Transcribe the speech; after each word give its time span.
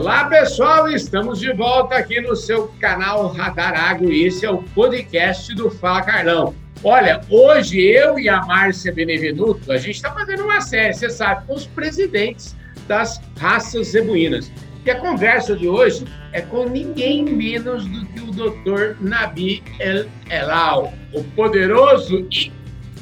Olá, 0.00 0.24
pessoal, 0.24 0.88
estamos 0.88 1.38
de 1.38 1.52
volta 1.52 1.94
aqui 1.94 2.22
no 2.22 2.34
seu 2.34 2.68
canal 2.80 3.26
Radar 3.34 3.78
Agro 3.78 4.10
e 4.10 4.24
esse 4.24 4.46
é 4.46 4.50
o 4.50 4.62
podcast 4.62 5.54
do 5.54 5.70
Fala 5.70 6.00
Carlão. 6.00 6.54
Olha, 6.82 7.20
hoje 7.28 7.78
eu 7.78 8.18
e 8.18 8.26
a 8.26 8.40
Márcia 8.40 8.94
Benevenuto, 8.94 9.70
a 9.70 9.76
gente 9.76 9.96
está 9.96 10.10
fazendo 10.10 10.44
uma 10.44 10.62
série, 10.62 10.94
você 10.94 11.10
sabe, 11.10 11.46
com 11.46 11.54
os 11.54 11.66
presidentes 11.66 12.56
das 12.88 13.20
raças 13.38 13.88
zebuínas. 13.88 14.50
E 14.86 14.90
a 14.90 14.98
conversa 14.98 15.54
de 15.54 15.68
hoje 15.68 16.06
é 16.32 16.40
com 16.40 16.66
ninguém 16.66 17.22
menos 17.22 17.84
do 17.84 18.06
que 18.06 18.20
o 18.20 18.30
Dr. 18.30 18.96
Nabi 19.02 19.62
El 19.78 20.06
Elal, 20.30 20.94
o 21.12 21.22
poderoso 21.22 22.26
e 22.32 22.50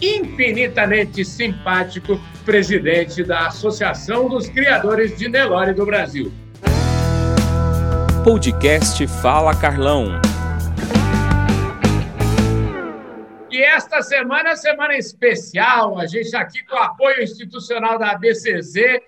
infinitamente 0.02 1.24
simpático 1.24 2.20
presidente 2.44 3.22
da 3.22 3.46
Associação 3.46 4.28
dos 4.28 4.48
Criadores 4.48 5.16
de 5.16 5.28
Nelore 5.28 5.72
do 5.72 5.86
Brasil. 5.86 6.32
Podcast 8.28 9.06
Fala 9.22 9.58
Carlão. 9.58 10.20
E 13.50 13.62
esta 13.62 14.02
semana 14.02 14.50
é 14.50 14.56
semana 14.56 14.98
especial, 14.98 15.98
a 15.98 16.04
gente 16.04 16.36
aqui 16.36 16.62
com 16.66 16.76
o 16.76 16.78
apoio 16.78 17.22
institucional 17.22 17.98
da 17.98 18.10
ABCZ, 18.10 19.00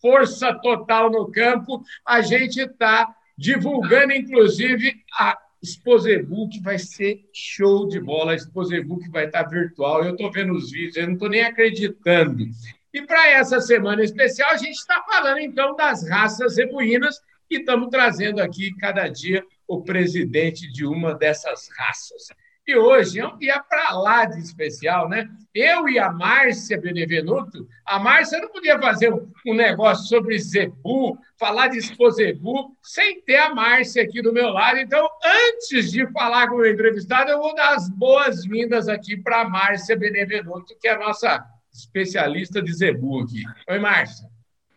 força 0.00 0.54
total 0.62 1.10
no 1.10 1.28
campo, 1.28 1.82
a 2.06 2.20
gente 2.20 2.60
está 2.60 3.12
divulgando, 3.36 4.12
inclusive, 4.12 4.94
a 5.18 5.36
Exposebu, 5.60 6.48
que 6.48 6.62
vai 6.62 6.78
ser 6.78 7.28
show 7.34 7.88
de 7.88 7.98
bola. 7.98 8.30
A 8.30 8.36
Exposebu 8.36 9.00
que 9.00 9.10
vai 9.10 9.26
estar 9.26 9.42
virtual. 9.42 10.04
Eu 10.04 10.12
estou 10.12 10.30
vendo 10.30 10.52
os 10.52 10.70
vídeos, 10.70 10.96
eu 10.96 11.06
não 11.08 11.14
estou 11.14 11.28
nem 11.28 11.42
acreditando. 11.42 12.44
E 12.94 13.02
para 13.02 13.28
essa 13.28 13.60
semana 13.60 14.04
especial, 14.04 14.52
a 14.52 14.56
gente 14.56 14.76
está 14.76 15.02
falando 15.02 15.40
então 15.40 15.74
das 15.74 16.08
raças 16.08 16.54
zebuínas 16.54 17.20
e 17.50 17.58
estamos 17.58 17.88
trazendo 17.88 18.40
aqui 18.40 18.74
cada 18.76 19.08
dia 19.08 19.44
o 19.66 19.82
presidente 19.82 20.70
de 20.72 20.86
uma 20.86 21.14
dessas 21.14 21.68
raças. 21.76 22.28
E 22.68 22.76
hoje 22.76 23.18
é 23.18 23.26
um 23.26 23.38
dia 23.38 23.58
para 23.62 23.92
lá 23.94 24.26
de 24.26 24.38
especial, 24.40 25.08
né? 25.08 25.26
Eu 25.54 25.88
e 25.88 25.98
a 25.98 26.12
Márcia 26.12 26.78
Benevenuto, 26.78 27.66
a 27.86 27.98
Márcia 27.98 28.40
não 28.40 28.50
podia 28.50 28.78
fazer 28.78 29.10
um 29.10 29.54
negócio 29.54 30.06
sobre 30.06 30.38
Zebu, 30.38 31.18
falar 31.38 31.68
de 31.68 31.78
Exposebu, 31.78 32.76
sem 32.82 33.22
ter 33.22 33.36
a 33.36 33.54
Márcia 33.54 34.02
aqui 34.02 34.20
do 34.20 34.34
meu 34.34 34.50
lado. 34.50 34.78
Então, 34.78 35.08
antes 35.24 35.90
de 35.90 36.06
falar 36.12 36.48
com 36.48 36.56
o 36.56 36.66
entrevistado, 36.66 37.30
eu 37.30 37.38
vou 37.38 37.54
dar 37.54 37.74
as 37.74 37.88
boas-vindas 37.88 38.86
aqui 38.86 39.16
para 39.16 39.40
a 39.40 39.48
Márcia 39.48 39.96
Benevenuto, 39.96 40.76
que 40.78 40.88
é 40.88 40.92
a 40.92 40.98
nossa 40.98 41.42
especialista 41.72 42.60
de 42.60 42.74
Zebu 42.74 43.20
aqui. 43.20 43.44
Oi, 43.66 43.78
Márcia. 43.78 44.28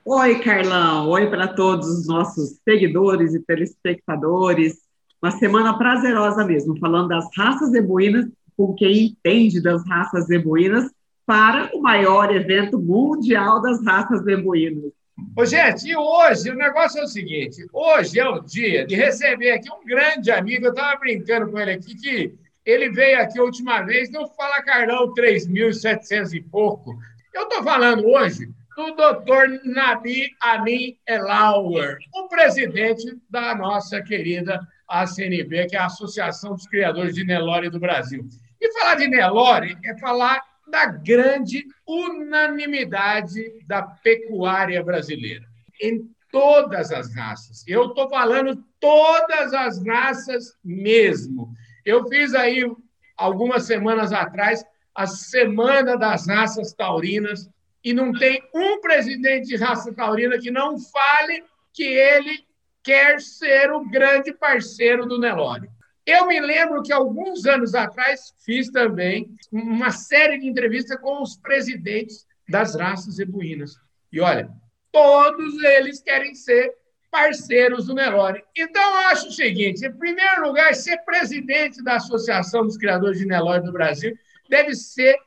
Oi, 0.04 0.40
Carlão. 0.40 1.10
Oi 1.10 1.30
para 1.30 1.48
todos 1.48 1.88
os 1.88 2.08
nossos 2.08 2.58
seguidores 2.68 3.36
e 3.36 3.40
telespectadores. 3.40 4.80
Uma 5.22 5.30
semana 5.30 5.78
prazerosa 5.78 6.44
mesmo, 6.44 6.76
falando 6.80 7.10
das 7.10 7.26
raças 7.38 7.70
zebuínas, 7.70 8.26
com 8.58 8.74
quem 8.74 9.10
entende 9.10 9.62
das 9.62 9.88
raças 9.88 10.26
zebuínas, 10.26 10.90
para 11.24 11.70
o 11.76 11.82
maior 11.84 12.36
evento 12.36 12.80
mundial 12.80 13.62
das 13.62 13.86
raças 13.86 14.24
zebuínas. 14.24 14.92
Ô, 15.38 15.46
gente, 15.46 15.88
e 15.88 15.96
hoje 15.96 16.50
o 16.50 16.56
negócio 16.56 17.00
é 17.00 17.04
o 17.04 17.08
seguinte: 17.08 17.64
hoje 17.72 18.20
é 18.20 18.28
o 18.28 18.40
dia 18.40 18.88
de 18.88 18.96
receber 18.96 19.52
aqui 19.52 19.70
um 19.72 19.86
grande 19.86 20.32
amigo. 20.32 20.66
Eu 20.66 20.72
estava 20.72 21.00
brincando 21.00 21.52
com 21.52 21.60
ele 21.60 21.74
aqui 21.74 21.94
que 21.94 22.34
ele 22.66 22.90
veio 22.90 23.22
aqui 23.22 23.38
a 23.40 23.44
última 23.44 23.84
vez 23.84 24.12
no 24.12 24.28
Fala 24.30 24.64
Carlão 24.64 25.14
3.700 25.14 26.34
e 26.34 26.42
pouco. 26.42 26.98
Eu 27.32 27.44
estou 27.44 27.64
falando 27.64 28.08
hoje 28.08 28.50
do 28.82 28.96
doutor 28.96 29.48
Nabi 29.64 30.36
Amin 30.42 30.98
Elauer, 31.08 32.00
o 32.16 32.28
presidente 32.28 33.16
da 33.30 33.54
nossa 33.54 34.02
querida 34.02 34.60
a 34.88 35.06
CNB, 35.06 35.68
que 35.68 35.75
é 35.75 35.80
a 35.80 35.86
Associação 35.86 36.56
dos 36.56 36.68
Criadores 36.68 37.16
de 37.16 37.24
Nelore 37.24 37.69
do 37.69 37.80
Brasil. 37.80 38.28
E 38.59 38.74
falar 38.74 38.96
de 38.96 39.08
Nelore 39.08 39.78
é 39.86 39.97
falar 40.00 40.42
da 40.68 40.86
grande 40.86 41.64
unanimidade 41.88 43.42
da 43.68 43.84
pecuária 43.84 44.84
brasileira, 44.84 45.46
em 45.81 46.09
todas 46.31 46.92
as 46.92 47.13
raças. 47.13 47.63
Eu 47.68 47.88
estou 47.88 48.09
falando 48.09 48.63
todas 48.80 49.53
as 49.53 49.86
raças 49.86 50.58
mesmo. 50.63 51.53
Eu 51.86 52.08
fiz 52.08 52.34
aí, 52.34 52.69
algumas 53.16 53.63
semanas 53.63 54.12
atrás, 54.12 54.63
a 54.94 55.08
Semana 55.08 55.98
das 55.98 56.28
Raças 56.28 56.74
Taurinas, 56.74 57.50
e 57.84 57.94
não 57.94 58.12
tem 58.14 58.44
um 58.53 58.80
presidente 58.80 59.47
de 59.47 59.56
raça 59.56 59.94
taurina 59.94 60.38
que 60.38 60.52
não 60.52 60.78
fale 60.80 61.44
que 61.74 61.84
ele 61.84 62.46
quer 62.84 63.19
ser 63.19 63.72
o 63.72 63.88
grande 63.90 64.34
parceiro 64.34 65.06
do 65.06 65.19
Nelore. 65.19 65.69
Eu 66.06 66.28
me 66.28 66.40
lembro 66.40 66.81
que 66.81 66.92
alguns 66.92 67.46
anos 67.46 67.75
atrás 67.75 68.34
fiz 68.44 68.69
também 68.72 69.36
uma 69.52 69.92
série 69.92 70.40
de 70.40 70.47
entrevistas 70.47 71.00
com 71.00 71.22
os 71.22 71.38
presidentes 71.38 72.25
das 72.50 72.75
raças 72.75 73.16
zebuínas. 73.16 73.75
E 74.12 74.19
olha, 74.19 74.50
todos 74.92 75.63
eles 75.63 76.02
querem 76.02 76.34
ser 76.34 76.74
parceiros 77.12 77.86
do 77.86 77.94
Nelore. 77.94 78.44
Então, 78.56 78.81
eu 78.81 79.08
acho 79.08 79.28
o 79.28 79.31
seguinte: 79.31 79.86
em 79.86 79.92
primeiro 79.92 80.48
lugar, 80.48 80.74
ser 80.74 80.98
presidente 81.00 81.84
da 81.84 81.96
Associação 81.96 82.63
dos 82.63 82.78
Criadores 82.78 83.19
de 83.19 83.25
Nelore 83.25 83.63
do 83.63 83.72
Brasil 83.72 84.18
deve 84.50 84.74
ser 84.74 85.18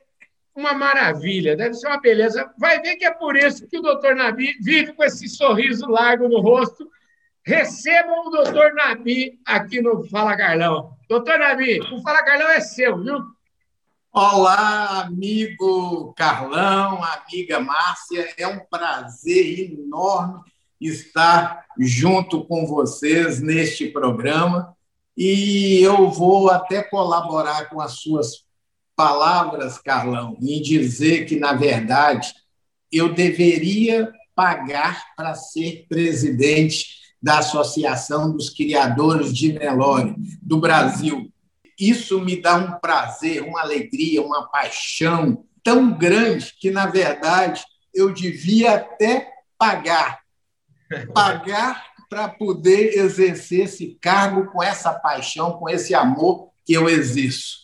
uma 0.54 0.72
maravilha, 0.72 1.56
deve 1.56 1.74
ser 1.74 1.88
uma 1.88 2.00
beleza. 2.00 2.52
Vai 2.58 2.80
ver 2.80 2.96
que 2.96 3.04
é 3.04 3.10
por 3.10 3.36
isso 3.36 3.66
que 3.66 3.78
o 3.78 3.82
doutor 3.82 4.14
Nabi 4.14 4.56
vive 4.60 4.92
com 4.92 5.02
esse 5.04 5.28
sorriso 5.28 5.86
largo 5.88 6.28
no 6.28 6.40
rosto 6.40 6.88
Recebam 7.46 8.26
o 8.26 8.30
doutor 8.30 8.72
Nabi 8.72 9.38
aqui 9.44 9.82
no 9.82 10.02
Fala 10.08 10.34
Carlão. 10.34 10.96
Doutor 11.06 11.38
Nabi, 11.38 11.78
o 11.92 12.00
Fala 12.00 12.24
Carlão 12.24 12.48
é 12.48 12.58
seu, 12.58 12.96
viu? 12.96 13.18
Olá, 14.10 15.02
amigo 15.02 16.14
Carlão, 16.16 17.04
amiga 17.04 17.60
Márcia. 17.60 18.32
É 18.38 18.48
um 18.48 18.60
prazer 18.60 19.60
enorme 19.60 20.40
estar 20.80 21.66
junto 21.78 22.46
com 22.46 22.66
vocês 22.66 23.42
neste 23.42 23.88
programa 23.88 24.74
e 25.14 25.82
eu 25.82 26.10
vou 26.10 26.50
até 26.50 26.82
colaborar 26.82 27.68
com 27.68 27.78
as 27.78 28.00
suas 28.00 28.43
palavras, 28.96 29.78
Carlão, 29.78 30.36
em 30.40 30.60
dizer 30.62 31.26
que, 31.26 31.36
na 31.36 31.52
verdade, 31.52 32.34
eu 32.90 33.12
deveria 33.12 34.12
pagar 34.34 35.14
para 35.16 35.34
ser 35.34 35.86
presidente 35.88 37.04
da 37.20 37.38
Associação 37.38 38.32
dos 38.32 38.50
Criadores 38.50 39.32
de 39.32 39.52
Nelore 39.52 40.14
do 40.42 40.60
Brasil. 40.60 41.32
Isso 41.78 42.20
me 42.20 42.40
dá 42.40 42.56
um 42.56 42.78
prazer, 42.78 43.42
uma 43.42 43.62
alegria, 43.62 44.22
uma 44.22 44.46
paixão 44.48 45.44
tão 45.62 45.96
grande 45.96 46.54
que, 46.60 46.70
na 46.70 46.86
verdade, 46.86 47.64
eu 47.92 48.12
devia 48.12 48.74
até 48.74 49.28
pagar. 49.58 50.20
Pagar 51.14 51.84
para 52.08 52.28
poder 52.28 52.96
exercer 52.96 53.64
esse 53.64 53.98
cargo 54.00 54.52
com 54.52 54.62
essa 54.62 54.92
paixão, 54.92 55.52
com 55.52 55.68
esse 55.68 55.94
amor 55.94 56.50
que 56.64 56.74
eu 56.74 56.88
exerço. 56.88 57.63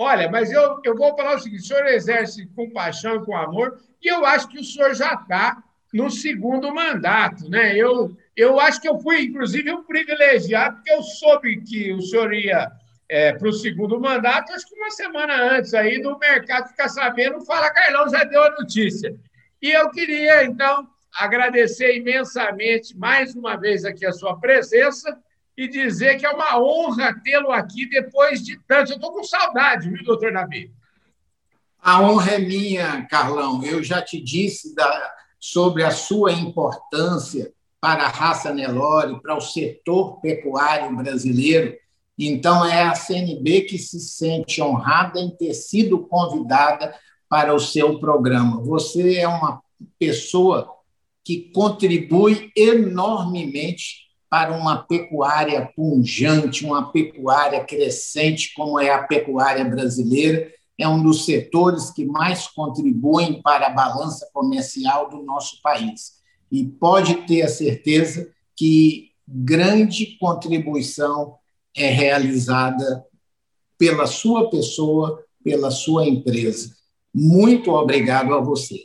Olha, 0.00 0.30
mas 0.30 0.52
eu, 0.52 0.80
eu 0.84 0.94
vou 0.94 1.16
falar 1.16 1.34
o 1.34 1.38
seguinte: 1.40 1.62
o 1.62 1.66
senhor 1.66 1.86
exerce 1.88 2.46
com 2.54 2.70
paixão 2.70 3.24
com 3.24 3.36
amor, 3.36 3.80
e 4.00 4.06
eu 4.06 4.24
acho 4.24 4.46
que 4.48 4.60
o 4.60 4.64
senhor 4.64 4.94
já 4.94 5.14
está 5.14 5.60
no 5.92 6.08
segundo 6.08 6.72
mandato. 6.72 7.50
Né? 7.50 7.76
Eu, 7.76 8.16
eu 8.36 8.60
acho 8.60 8.80
que 8.80 8.88
eu 8.88 8.96
fui, 9.00 9.22
inclusive, 9.22 9.72
um 9.72 9.82
privilegiado, 9.82 10.76
porque 10.76 10.92
eu 10.92 11.02
soube 11.02 11.62
que 11.62 11.92
o 11.92 12.00
senhor 12.00 12.32
ia 12.32 12.70
é, 13.08 13.32
para 13.32 13.48
o 13.48 13.52
segundo 13.52 14.00
mandato, 14.00 14.52
acho 14.52 14.68
que 14.68 14.76
uma 14.76 14.90
semana 14.92 15.34
antes 15.56 15.74
aí 15.74 16.00
do 16.00 16.16
mercado 16.16 16.68
ficar 16.68 16.88
sabendo, 16.88 17.44
fala, 17.44 17.68
Carlão 17.70 18.08
já 18.08 18.22
deu 18.22 18.44
a 18.44 18.50
notícia. 18.50 19.18
E 19.60 19.72
eu 19.72 19.90
queria, 19.90 20.44
então, 20.44 20.86
agradecer 21.18 21.96
imensamente 21.96 22.96
mais 22.96 23.34
uma 23.34 23.56
vez 23.56 23.84
aqui 23.84 24.06
a 24.06 24.12
sua 24.12 24.38
presença 24.38 25.18
e 25.58 25.66
dizer 25.66 26.20
que 26.20 26.24
é 26.24 26.30
uma 26.30 26.56
honra 26.56 27.12
tê-lo 27.24 27.50
aqui 27.50 27.84
depois 27.88 28.44
de 28.44 28.56
tanto. 28.68 28.92
Eu 28.92 28.94
estou 28.94 29.12
com 29.12 29.24
saudade, 29.24 29.90
viu, 29.90 30.04
doutor 30.04 30.30
Nabi? 30.30 30.70
A 31.82 32.00
honra 32.00 32.34
é 32.34 32.38
minha, 32.38 33.04
Carlão. 33.06 33.64
Eu 33.64 33.82
já 33.82 34.00
te 34.00 34.20
disse 34.20 34.72
da, 34.72 35.14
sobre 35.40 35.82
a 35.82 35.90
sua 35.90 36.32
importância 36.32 37.52
para 37.80 38.04
a 38.04 38.08
raça 38.08 38.54
Nelore, 38.54 39.20
para 39.20 39.36
o 39.36 39.40
setor 39.40 40.20
pecuário 40.20 40.94
brasileiro. 40.96 41.76
Então, 42.16 42.64
é 42.64 42.84
a 42.84 42.94
CNB 42.94 43.62
que 43.62 43.78
se 43.78 43.98
sente 43.98 44.62
honrada 44.62 45.18
em 45.18 45.30
ter 45.30 45.54
sido 45.54 46.06
convidada 46.06 46.94
para 47.28 47.52
o 47.52 47.58
seu 47.58 47.98
programa. 47.98 48.62
Você 48.62 49.16
é 49.16 49.26
uma 49.26 49.60
pessoa 49.98 50.72
que 51.24 51.50
contribui 51.52 52.52
enormemente 52.56 54.07
para 54.30 54.52
uma 54.52 54.82
pecuária 54.82 55.70
punjante, 55.74 56.64
uma 56.64 56.92
pecuária 56.92 57.64
crescente, 57.64 58.52
como 58.54 58.78
é 58.78 58.90
a 58.90 59.02
pecuária 59.02 59.64
brasileira. 59.64 60.52
É 60.78 60.86
um 60.86 61.02
dos 61.02 61.24
setores 61.24 61.90
que 61.90 62.04
mais 62.04 62.46
contribuem 62.46 63.40
para 63.42 63.66
a 63.66 63.70
balança 63.70 64.28
comercial 64.32 65.08
do 65.08 65.22
nosso 65.22 65.60
país 65.62 66.18
e 66.52 66.64
pode 66.64 67.26
ter 67.26 67.42
a 67.42 67.48
certeza 67.48 68.30
que 68.56 69.10
grande 69.26 70.16
contribuição 70.18 71.36
é 71.76 71.88
realizada 71.88 73.04
pela 73.76 74.06
sua 74.06 74.50
pessoa, 74.50 75.24
pela 75.42 75.70
sua 75.70 76.06
empresa. 76.06 76.74
Muito 77.14 77.70
obrigado 77.70 78.34
a 78.34 78.40
você. 78.40 78.84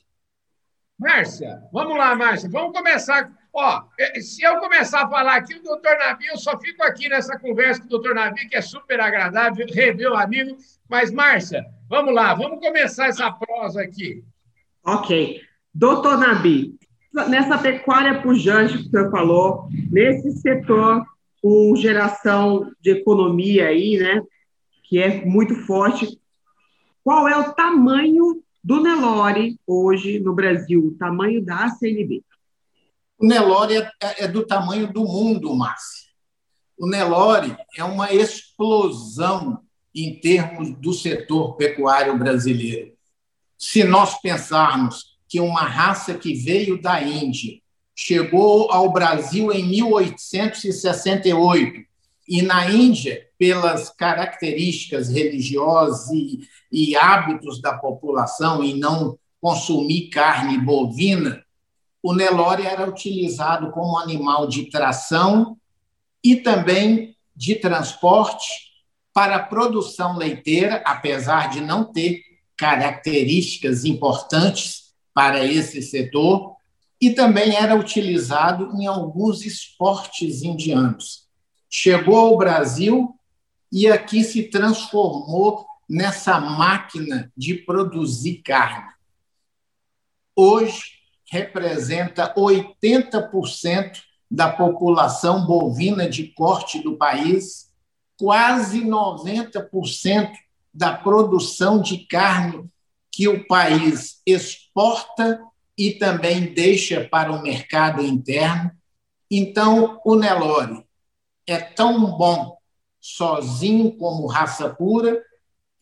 Márcia, 0.97 1.61
vamos 1.71 1.97
lá, 1.97 2.15
Márcia, 2.15 2.49
vamos 2.49 2.75
começar. 2.75 3.31
Ó, 3.55 3.83
se 4.19 4.41
eu 4.41 4.57
começar 4.57 5.03
a 5.03 5.09
falar 5.09 5.35
aqui, 5.35 5.53
o 5.53 5.61
doutor 5.61 5.95
Navi, 5.99 6.25
eu 6.25 6.37
só 6.37 6.59
fico 6.59 6.83
aqui 6.83 7.07
nessa 7.07 7.37
conversa 7.37 7.81
com 7.81 7.85
o 7.85 7.89
doutor 7.89 8.15
Navi, 8.15 8.47
que 8.47 8.55
é 8.55 8.61
super 8.61 8.99
agradável, 8.99 9.67
rever 9.69 10.11
o 10.11 10.15
amigo. 10.15 10.57
Mas, 10.89 11.11
Márcia, 11.11 11.63
vamos 11.87 12.15
lá, 12.15 12.33
vamos 12.33 12.59
começar 12.59 13.07
essa 13.07 13.31
prosa 13.31 13.81
aqui. 13.81 14.23
Ok. 14.83 15.39
Doutor 15.71 16.17
Nabi, 16.17 16.75
nessa 17.29 17.57
pecuária 17.59 18.21
pujante 18.21 18.79
que 18.79 18.87
o 18.87 18.89
senhor 18.89 19.11
falou, 19.11 19.67
nesse 19.91 20.31
setor 20.39 21.05
com 21.41 21.75
geração 21.75 22.71
de 22.81 22.89
economia 22.89 23.67
aí, 23.67 23.97
né, 23.97 24.21
que 24.83 24.97
é 24.97 25.23
muito 25.25 25.55
forte, 25.65 26.19
qual 27.03 27.27
é 27.27 27.37
o 27.37 27.53
tamanho 27.53 28.41
do 28.63 28.81
Nelore 28.81 29.59
hoje 29.67 30.19
no 30.19 30.33
Brasil, 30.33 30.87
o 30.87 30.97
tamanho 30.97 31.43
da 31.43 31.69
CNB? 31.69 32.23
O 33.23 33.25
Nelore 33.25 33.75
é, 33.75 33.89
é 34.25 34.27
do 34.27 34.45
tamanho 34.45 34.91
do 34.91 35.05
mundo, 35.05 35.55
Márcia. 35.55 36.09
O 36.77 36.85
Nelore 36.85 37.55
é 37.77 37.81
uma 37.81 38.11
explosão 38.11 39.61
em 39.95 40.19
termos 40.19 40.77
do 40.77 40.91
setor 40.91 41.55
pecuário 41.55 42.17
brasileiro. 42.17 42.91
Se 43.57 43.85
nós 43.85 44.19
pensarmos 44.19 45.17
que 45.29 45.39
uma 45.39 45.61
raça 45.61 46.15
que 46.15 46.33
veio 46.33 46.81
da 46.81 47.01
Índia 47.01 47.61
chegou 47.95 48.69
ao 48.69 48.91
Brasil 48.91 49.53
em 49.53 49.69
1868 49.69 51.79
e 52.27 52.41
na 52.41 52.69
Índia, 52.69 53.25
pelas 53.37 53.89
características 53.89 55.07
religiosas 55.07 56.11
e, 56.11 56.41
e 56.69 56.93
hábitos 56.97 57.61
da 57.61 57.77
população 57.77 58.61
em 58.61 58.77
não 58.77 59.17
consumir 59.39 60.09
carne 60.09 60.57
bovina, 60.57 61.41
o 62.03 62.13
Nelore 62.13 62.65
era 62.65 62.87
utilizado 62.87 63.71
como 63.71 63.97
animal 63.97 64.45
de 64.45 64.69
tração 64.69 65.57
e 66.21 66.35
também 66.35 67.15
de 67.33 67.55
transporte 67.55 68.73
para 69.13 69.37
a 69.37 69.43
produção 69.43 70.17
leiteira, 70.17 70.83
apesar 70.85 71.49
de 71.49 71.61
não 71.61 71.85
ter 71.85 72.21
características 72.57 73.85
importantes 73.85 74.93
para 75.13 75.45
esse 75.45 75.81
setor, 75.81 76.57
e 76.99 77.11
também 77.11 77.55
era 77.55 77.75
utilizado 77.75 78.71
em 78.75 78.85
alguns 78.85 79.45
esportes 79.45 80.43
indianos. 80.43 81.27
Chegou 81.69 82.17
ao 82.17 82.37
Brasil 82.37 83.17
e 83.71 83.87
aqui 83.87 84.23
se 84.23 84.43
transformou 84.43 85.65
nessa 85.89 86.39
máquina 86.39 87.31
de 87.35 87.53
produzir 87.55 88.41
carne. 88.43 88.91
Hoje 90.35 91.02
representa 91.33 92.31
80% 92.31 94.03
da 94.29 94.51
população 94.51 95.47
bovina 95.47 96.07
de 96.07 96.27
corte 96.27 96.79
do 96.79 96.95
país, 96.95 97.71
quase 98.19 98.81
90% 98.81 100.31
da 100.71 100.95
produção 100.95 101.81
de 101.81 102.05
carne 102.05 102.69
que 103.11 103.27
o 103.27 103.47
país 103.47 104.21
exporta 104.27 105.43
e 105.75 105.93
também 105.93 106.53
deixa 106.53 107.07
para 107.09 107.31
o 107.31 107.41
mercado 107.41 108.03
interno. 108.03 108.69
Então, 109.29 109.99
o 110.05 110.13
Nelore 110.13 110.85
é 111.47 111.57
tão 111.57 112.15
bom 112.15 112.57
sozinho 113.01 113.97
como 113.97 114.27
raça 114.27 114.69
pura 114.69 115.19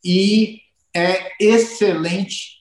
e 0.02 0.62
é 0.96 1.30
excelente 1.42 2.61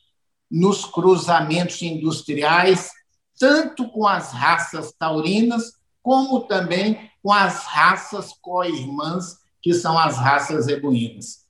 nos 0.50 0.84
cruzamentos 0.84 1.80
industriais, 1.82 2.90
tanto 3.38 3.88
com 3.88 4.06
as 4.06 4.32
raças 4.32 4.92
taurinas, 4.92 5.78
como 6.02 6.40
também 6.40 7.10
com 7.22 7.32
as 7.32 7.64
raças 7.64 8.32
co-irmãs, 8.40 9.38
que 9.62 9.72
são 9.74 9.98
as 9.98 10.16
raças 10.16 10.68
ebuínas. 10.68 11.46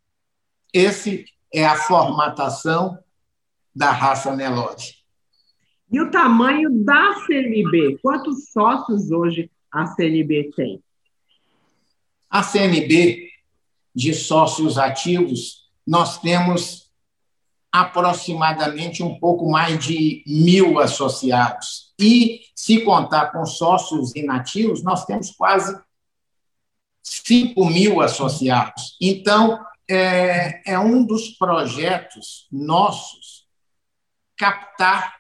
Esse 0.73 1.25
é 1.53 1.65
a 1.65 1.77
formatação 1.77 2.99
da 3.75 3.91
raça 3.91 4.35
Nelore. 4.35 5.01
E 5.91 6.01
o 6.01 6.11
tamanho 6.11 6.85
da 6.85 7.15
CNB? 7.27 7.99
Quantos 8.01 8.51
sócios 8.51 9.11
hoje 9.11 9.51
a 9.73 9.87
CNB 9.87 10.51
tem? 10.55 10.83
A 12.29 12.43
CNB, 12.43 13.29
de 13.93 14.15
sócios 14.15 14.79
ativos, 14.79 15.69
nós 15.85 16.21
temos 16.21 16.90
aproximadamente 17.73 19.03
um 19.03 19.19
pouco 19.19 19.51
mais 19.51 19.83
de 19.85 20.25
mil 20.27 20.79
associados. 20.81 21.93
E, 21.99 22.41
se 22.55 22.83
contar 22.83 23.27
com 23.27 23.45
sócios 23.47 24.15
inativos, 24.17 24.83
nós 24.83 25.05
temos 25.05 25.31
quase 25.31 25.79
5 27.03 27.65
mil 27.67 28.01
associados. 28.01 28.97
Então, 29.01 29.59
é, 29.89 30.73
é 30.73 30.79
um 30.79 31.05
dos 31.05 31.31
projetos 31.31 32.47
nossos 32.51 33.47
captar 34.37 35.15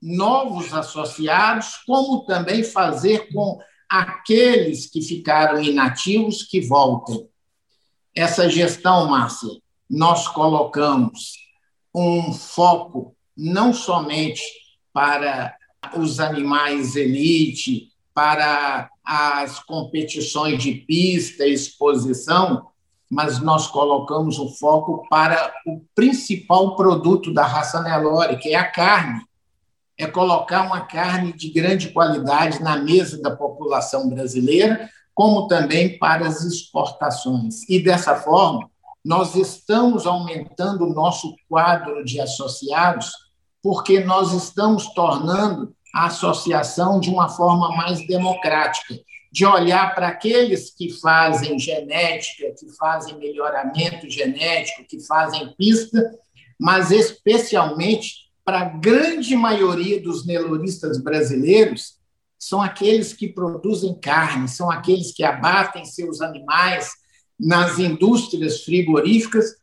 novos 0.00 0.72
associados, 0.74 1.76
como 1.86 2.24
também 2.26 2.62
fazer 2.62 3.32
com 3.32 3.58
aqueles 3.88 4.86
que 4.86 5.00
ficaram 5.00 5.60
inativos 5.62 6.42
que 6.42 6.60
voltem. 6.60 7.28
Essa 8.14 8.48
gestão, 8.48 9.06
Márcia, 9.06 9.50
nós 9.88 10.28
colocamos 10.28 11.45
um 11.96 12.32
foco 12.32 13.14
não 13.36 13.72
somente 13.72 14.42
para 14.92 15.56
os 15.96 16.20
animais 16.20 16.94
elite, 16.94 17.88
para 18.14 18.90
as 19.04 19.58
competições 19.60 20.62
de 20.62 20.72
pista, 20.72 21.46
exposição, 21.46 22.68
mas 23.10 23.40
nós 23.40 23.66
colocamos 23.68 24.38
o 24.38 24.48
foco 24.50 25.06
para 25.08 25.52
o 25.66 25.80
principal 25.94 26.76
produto 26.76 27.32
da 27.32 27.46
raça 27.46 27.82
Nelore, 27.82 28.38
que 28.38 28.50
é 28.50 28.56
a 28.56 28.70
carne 28.70 29.26
é 29.98 30.06
colocar 30.06 30.62
uma 30.62 30.82
carne 30.82 31.32
de 31.32 31.48
grande 31.50 31.88
qualidade 31.88 32.62
na 32.62 32.76
mesa 32.76 33.20
da 33.20 33.34
população 33.34 34.08
brasileira, 34.08 34.90
como 35.14 35.46
também 35.46 35.98
para 35.98 36.26
as 36.26 36.42
exportações. 36.42 37.66
E 37.68 37.82
dessa 37.82 38.14
forma, 38.14 38.70
nós 39.06 39.36
estamos 39.36 40.04
aumentando 40.04 40.84
o 40.84 40.92
nosso 40.92 41.36
quadro 41.48 42.04
de 42.04 42.20
associados, 42.20 43.12
porque 43.62 44.00
nós 44.00 44.32
estamos 44.32 44.92
tornando 44.94 45.72
a 45.94 46.06
associação 46.06 46.98
de 46.98 47.08
uma 47.08 47.28
forma 47.28 47.68
mais 47.76 48.04
democrática, 48.08 48.98
de 49.30 49.46
olhar 49.46 49.94
para 49.94 50.08
aqueles 50.08 50.74
que 50.74 50.90
fazem 50.90 51.56
genética, 51.56 52.52
que 52.58 52.68
fazem 52.76 53.16
melhoramento 53.16 54.10
genético, 54.10 54.84
que 54.84 54.98
fazem 54.98 55.54
pista, 55.56 56.02
mas 56.58 56.90
especialmente 56.90 58.26
para 58.44 58.62
a 58.62 58.64
grande 58.64 59.36
maioria 59.36 60.02
dos 60.02 60.26
neloristas 60.26 61.00
brasileiros, 61.00 62.00
são 62.36 62.60
aqueles 62.60 63.12
que 63.12 63.28
produzem 63.28 63.94
carne, 64.00 64.48
são 64.48 64.68
aqueles 64.68 65.14
que 65.14 65.22
abatem 65.22 65.84
seus 65.84 66.20
animais 66.20 67.05
nas 67.38 67.78
indústrias 67.78 68.64
frigoríficas, 68.64 69.56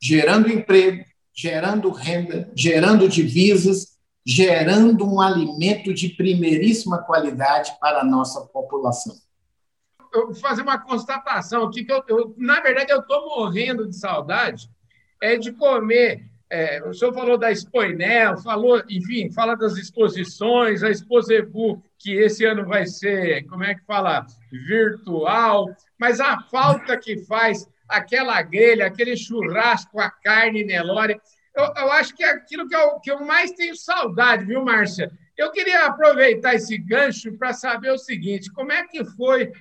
gerando 0.00 0.50
emprego, 0.50 1.04
gerando 1.34 1.90
renda, 1.90 2.50
gerando 2.54 3.08
divisas, 3.08 3.96
gerando 4.24 5.06
um 5.06 5.20
alimento 5.20 5.94
de 5.94 6.08
primeiríssima 6.08 6.98
qualidade 6.98 7.76
para 7.80 8.00
a 8.00 8.04
nossa 8.04 8.40
população. 8.46 9.14
Eu 10.12 10.26
vou 10.26 10.34
fazer 10.34 10.62
uma 10.62 10.78
constatação 10.78 11.64
aqui, 11.64 11.84
que 11.84 11.92
eu, 11.92 12.02
eu 12.08 12.34
na 12.38 12.60
verdade, 12.60 12.90
eu 12.90 13.00
estou 13.00 13.26
morrendo 13.36 13.86
de 13.88 13.96
saudade 13.96 14.68
é 15.22 15.36
de 15.36 15.52
comer 15.52 16.28
é, 16.48 16.80
o 16.86 16.94
senhor 16.94 17.12
falou 17.12 17.36
da 17.36 17.50
Expoinel, 17.50 18.36
falou, 18.38 18.80
enfim, 18.88 19.30
fala 19.32 19.56
das 19.56 19.76
exposições, 19.76 20.82
a 20.82 20.90
Exposebu, 20.90 21.82
que 21.98 22.14
esse 22.14 22.44
ano 22.44 22.66
vai 22.66 22.86
ser, 22.86 23.44
como 23.46 23.64
é 23.64 23.74
que 23.74 23.84
fala, 23.84 24.26
virtual, 24.50 25.66
mas 25.98 26.20
a 26.20 26.40
falta 26.40 26.96
que 26.96 27.18
faz 27.24 27.68
aquela 27.88 28.40
grelha, 28.42 28.86
aquele 28.86 29.16
churrasco, 29.16 30.00
a 30.00 30.10
carne 30.10 30.64
Nelore, 30.64 31.20
eu, 31.56 31.64
eu 31.64 31.92
acho 31.92 32.14
que 32.14 32.22
é 32.22 32.30
aquilo 32.30 32.68
que 32.68 32.76
eu, 32.76 33.00
que 33.00 33.10
eu 33.10 33.24
mais 33.24 33.52
tenho 33.52 33.74
saudade, 33.74 34.44
viu, 34.44 34.62
Márcia? 34.62 35.10
Eu 35.36 35.50
queria 35.50 35.86
aproveitar 35.86 36.54
esse 36.54 36.76
gancho 36.76 37.32
para 37.38 37.52
saber 37.52 37.90
o 37.90 37.98
seguinte: 37.98 38.52
como 38.52 38.72
é 38.72 38.86
que 38.86 39.04
foi 39.04 39.52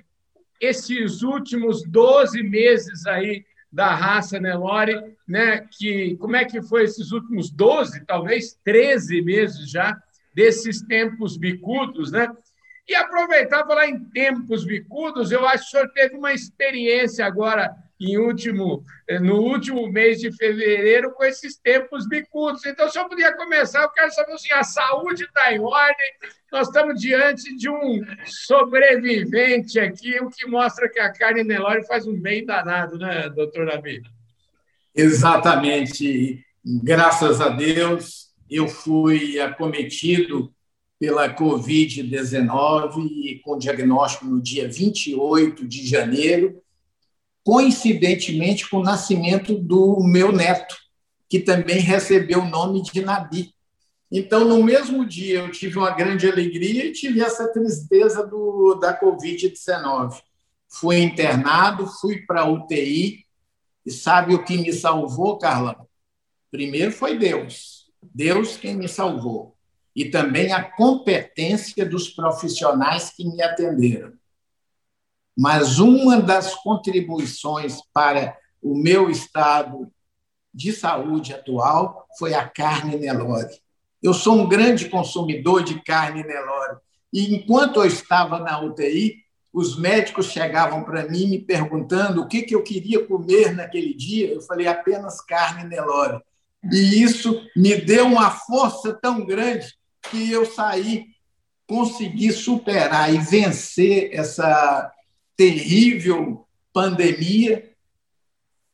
esses 0.60 1.22
últimos 1.22 1.84
12 1.84 2.44
meses 2.44 3.06
aí 3.06 3.46
da 3.72 3.94
raça 3.94 4.40
Nelore, 4.40 5.16
né? 5.28 5.68
Que 5.78 6.16
como 6.18 6.36
é 6.36 6.46
que 6.46 6.62
foi 6.62 6.84
esses 6.84 7.12
últimos 7.12 7.50
12, 7.50 8.06
talvez 8.06 8.58
13 8.64 9.22
meses 9.22 9.70
já 9.70 9.98
desses 10.36 10.82
tempos 10.82 11.38
bicudos, 11.38 12.12
né? 12.12 12.28
E 12.88 12.94
aproveitar 12.94 13.66
falar 13.66 13.88
em 13.88 14.00
tempos 14.10 14.64
bicudos, 14.64 15.32
eu 15.32 15.48
acho 15.48 15.64
que 15.64 15.68
o 15.70 15.72
senhor 15.72 15.92
teve 15.94 16.16
uma 16.16 16.34
experiência 16.34 17.26
agora 17.26 17.74
em 18.00 18.18
último, 18.18 18.84
eh, 19.08 19.20
no 19.20 19.38
último 19.42 19.88
mês 19.90 20.20
de 20.20 20.32
fevereiro 20.32 21.12
com 21.14 21.24
esses 21.24 21.58
tempos 21.58 22.08
bicudos. 22.08 22.66
Então, 22.66 22.90
se 22.90 23.00
eu 23.00 23.08
podia 23.08 23.34
começar, 23.36 23.82
eu 23.82 23.90
quero 23.90 24.12
saber 24.12 24.34
assim, 24.34 24.52
a 24.52 24.64
saúde 24.64 25.24
está 25.24 25.54
em 25.54 25.60
ordem, 25.60 26.12
nós 26.52 26.68
estamos 26.68 27.00
diante 27.00 27.56
de 27.56 27.70
um 27.70 28.02
sobrevivente 28.26 29.80
aqui, 29.80 30.20
o 30.22 30.30
que 30.30 30.46
mostra 30.46 30.90
que 30.90 31.00
a 31.00 31.12
carne 31.12 31.44
Nelore 31.44 31.88
faz 31.88 32.06
um 32.06 32.20
bem 32.20 32.46
danado, 32.46 32.98
né, 32.98 33.30
doutor 33.30 33.66
Davi? 33.66 34.02
Exatamente. 34.94 36.46
Graças 36.66 37.40
a 37.42 37.50
Deus, 37.50 38.25
eu 38.50 38.68
fui 38.68 39.40
acometido 39.40 40.52
pela 41.00 41.34
Covid-19 41.36 43.42
com 43.44 43.58
diagnóstico 43.58 44.26
no 44.26 44.42
dia 44.42 44.70
28 44.70 45.68
de 45.68 45.88
janeiro, 45.88 46.62
coincidentemente 47.44 48.70
com 48.70 48.78
o 48.78 48.84
nascimento 48.84 49.58
do 49.58 50.02
meu 50.04 50.32
neto, 50.32 50.76
que 51.30 51.40
também 51.40 51.80
recebeu 51.80 52.42
o 52.42 52.50
nome 52.50 52.82
de 52.82 53.02
Nabi. 53.02 53.54
Então, 54.12 54.46
no 54.46 54.64
mesmo 54.64 55.06
dia, 55.06 55.40
eu 55.40 55.52
tive 55.52 55.78
uma 55.78 55.92
grande 55.92 56.30
alegria 56.30 56.86
e 56.86 56.94
tive 56.94 57.22
essa 57.22 57.52
tristeza 57.52 58.26
do, 58.26 58.76
da 58.76 58.98
Covid-19. 59.00 60.22
Fui 60.70 61.00
internado, 61.00 61.88
fui 61.88 62.26
para 62.26 62.46
UTI, 62.46 63.26
e 63.86 63.92
sabe 63.92 64.34
o 64.34 64.44
que 64.44 64.58
me 64.58 64.74
salvou, 64.74 65.38
Carla? 65.38 65.88
Primeiro 66.50 66.92
foi 66.92 67.18
Deus. 67.18 67.75
Deus 68.14 68.58
quem 68.58 68.76
me 68.76 68.88
salvou 68.88 69.56
e 69.96 70.06
também 70.06 70.52
a 70.52 70.64
competência 70.64 71.86
dos 71.86 72.10
profissionais 72.10 73.10
que 73.10 73.24
me 73.24 73.42
atenderam. 73.42 74.14
Mas 75.38 75.80
uma 75.80 76.22
das 76.22 76.54
contribuições 76.56 77.80
para 77.94 78.38
o 78.62 78.76
meu 78.76 79.10
estado 79.10 79.92
de 80.54 80.72
saúde 80.72 81.34
atual 81.34 82.08
foi 82.18 82.34
a 82.34 82.48
carne 82.48 82.98
Nelore. 82.98 83.60
Eu 84.02 84.14
sou 84.14 84.36
um 84.36 84.48
grande 84.48 84.90
consumidor 84.90 85.64
de 85.64 85.82
carne 85.84 86.24
Nelore. 86.24 86.78
E 87.12 87.34
enquanto 87.34 87.78
eu 87.78 87.86
estava 87.86 88.40
na 88.40 88.60
UTI, 88.62 89.24
os 89.52 89.78
médicos 89.78 90.28
chegavam 90.28 90.84
para 90.84 91.08
mim 91.08 91.28
me 91.28 91.40
perguntando 91.40 92.22
o 92.22 92.28
que, 92.28 92.42
que 92.42 92.54
eu 92.54 92.62
queria 92.64 93.06
comer 93.06 93.54
naquele 93.54 93.94
dia. 93.94 94.28
Eu 94.28 94.42
falei 94.42 94.68
apenas 94.68 95.22
carne 95.22 95.64
Nelore. 95.64 96.22
E 96.72 97.02
isso 97.02 97.46
me 97.56 97.76
deu 97.76 98.06
uma 98.06 98.32
força 98.32 98.94
tão 98.94 99.26
grande 99.26 99.74
que 100.10 100.32
eu 100.32 100.46
saí, 100.46 101.06
consegui 101.68 102.32
superar 102.32 103.14
e 103.14 103.18
vencer 103.18 104.10
essa 104.14 104.92
terrível 105.36 106.48
pandemia 106.72 107.72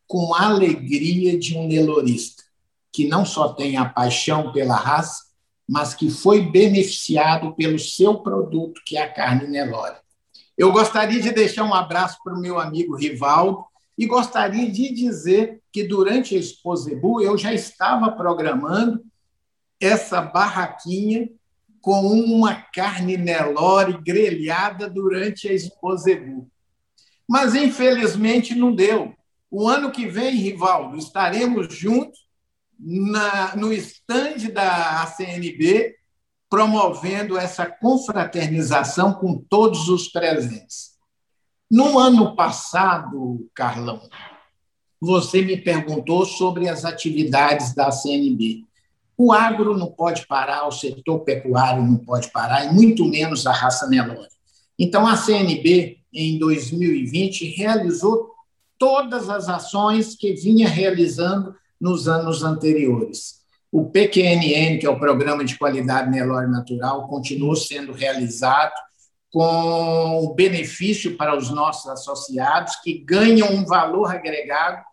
com 0.07 0.33
a 0.33 0.47
alegria 0.47 1.39
de 1.39 1.57
um 1.57 1.67
nelorista, 1.67 2.43
que 2.91 3.07
não 3.07 3.25
só 3.25 3.53
tem 3.53 3.77
a 3.77 3.85
paixão 3.85 4.51
pela 4.51 4.75
raça, 4.75 5.31
mas 5.67 5.93
que 5.93 6.09
foi 6.09 6.41
beneficiado 6.41 7.55
pelo 7.55 7.79
seu 7.79 8.19
produto, 8.19 8.81
que 8.85 8.97
é 8.97 9.03
a 9.03 9.13
carne 9.13 9.47
Nelore. 9.47 9.95
Eu 10.57 10.71
gostaria 10.71 11.21
de 11.21 11.31
deixar 11.31 11.63
um 11.63 11.73
abraço 11.73 12.17
para 12.23 12.33
o 12.33 12.41
meu 12.41 12.59
amigo 12.59 12.95
Rivaldo 12.95 13.63
e 14.01 14.07
gostaria 14.07 14.67
de 14.67 14.91
dizer 14.91 15.61
que 15.71 15.83
durante 15.83 16.35
a 16.35 16.39
Exposebu 16.39 17.21
eu 17.21 17.37
já 17.37 17.53
estava 17.53 18.11
programando 18.11 19.05
essa 19.79 20.19
barraquinha 20.23 21.29
com 21.79 22.07
uma 22.09 22.55
carne 22.73 23.15
Nelore 23.15 24.01
grelhada 24.01 24.89
durante 24.89 25.47
a 25.47 25.53
Exposebu. 25.53 26.49
Mas, 27.29 27.53
infelizmente, 27.53 28.55
não 28.55 28.73
deu. 28.73 29.13
O 29.51 29.67
ano 29.69 29.91
que 29.91 30.07
vem, 30.07 30.35
Rivaldo, 30.35 30.97
estaremos 30.97 31.71
juntos 31.71 32.21
na, 32.79 33.55
no 33.55 33.71
estande 33.71 34.51
da 34.51 35.03
ACNB, 35.03 35.95
promovendo 36.49 37.37
essa 37.37 37.67
confraternização 37.67 39.13
com 39.13 39.37
todos 39.47 39.89
os 39.89 40.07
presentes. 40.07 40.90
No 41.71 41.97
ano 41.97 42.35
passado, 42.35 43.49
Carlão, 43.55 44.01
você 44.99 45.41
me 45.41 45.55
perguntou 45.55 46.25
sobre 46.25 46.67
as 46.67 46.83
atividades 46.83 47.73
da 47.73 47.87
ACNB. 47.87 48.65
O 49.17 49.31
agro 49.31 49.77
não 49.77 49.87
pode 49.89 50.27
parar, 50.27 50.67
o 50.67 50.71
setor 50.73 51.19
pecuário 51.19 51.81
não 51.81 51.95
pode 51.95 52.29
parar, 52.29 52.65
e 52.65 52.73
muito 52.73 53.05
menos 53.05 53.47
a 53.47 53.53
raça 53.53 53.87
Nelore. 53.87 54.27
Então, 54.77 55.07
a 55.07 55.15
CNB, 55.15 55.99
em 56.13 56.37
2020, 56.37 57.45
realizou 57.55 58.31
todas 58.77 59.29
as 59.29 59.47
ações 59.47 60.13
que 60.13 60.33
vinha 60.33 60.67
realizando 60.67 61.55
nos 61.79 62.05
anos 62.05 62.43
anteriores. 62.43 63.45
O 63.71 63.85
PQNN, 63.85 64.77
que 64.77 64.85
é 64.85 64.89
o 64.89 64.99
Programa 64.99 65.45
de 65.45 65.57
Qualidade 65.57 66.11
Nelore 66.11 66.51
Natural, 66.51 67.07
continuou 67.07 67.55
sendo 67.55 67.93
realizado 67.93 68.73
com 69.31 70.33
benefício 70.35 71.15
para 71.15 71.37
os 71.37 71.49
nossos 71.49 71.89
associados, 71.89 72.75
que 72.77 72.99
ganham 72.99 73.49
um 73.53 73.65
valor 73.65 74.11
agregado 74.11 74.83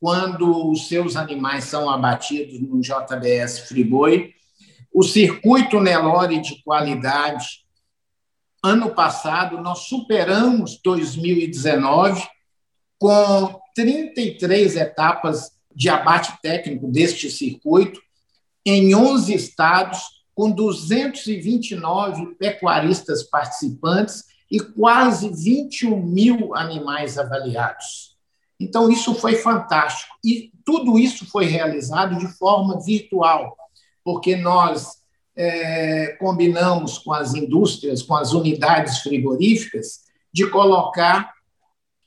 quando 0.00 0.70
os 0.70 0.88
seus 0.88 1.14
animais 1.14 1.64
são 1.64 1.88
abatidos 1.88 2.58
no 2.60 2.80
JBS 2.80 3.60
Friboi. 3.68 4.34
O 4.92 5.02
circuito 5.02 5.80
Nelore 5.80 6.40
de 6.40 6.62
qualidade, 6.64 7.64
ano 8.62 8.94
passado, 8.94 9.60
nós 9.60 9.80
superamos 9.80 10.80
2019 10.82 12.26
com 12.98 13.60
33 13.74 14.76
etapas 14.76 15.52
de 15.74 15.88
abate 15.88 16.32
técnico 16.42 16.86
deste 16.86 17.30
circuito 17.30 18.00
em 18.64 18.94
11 18.94 19.34
estados, 19.34 20.00
com 20.34 20.50
229 20.50 22.34
pecuaristas 22.36 23.22
participantes 23.22 24.24
e 24.50 24.60
quase 24.60 25.28
21 25.30 26.02
mil 26.02 26.54
animais 26.54 27.18
avaliados. 27.18 28.16
Então, 28.60 28.90
isso 28.90 29.14
foi 29.14 29.34
fantástico. 29.36 30.14
E 30.24 30.52
tudo 30.64 30.98
isso 30.98 31.26
foi 31.26 31.46
realizado 31.46 32.18
de 32.18 32.28
forma 32.28 32.80
virtual, 32.80 33.56
porque 34.04 34.36
nós 34.36 35.02
é, 35.34 36.16
combinamos 36.20 36.98
com 36.98 37.12
as 37.12 37.34
indústrias, 37.34 38.02
com 38.02 38.14
as 38.14 38.32
unidades 38.32 38.98
frigoríficas, 38.98 40.02
de 40.32 40.48
colocar 40.48 41.32